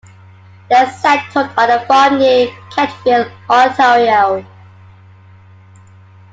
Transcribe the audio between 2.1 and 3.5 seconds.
near Kemptville,